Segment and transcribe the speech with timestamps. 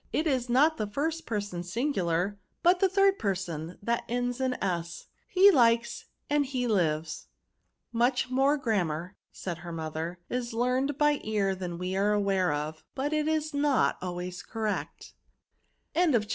[0.11, 5.05] It is not the first person singular, but the third person, that ends in s,—
[5.37, 7.27] ^he likes and he lives."
[7.59, 12.13] *' Much more grammar," said her mother, is learned by the ear than we are
[12.13, 15.13] aware of^ but it is not always correct."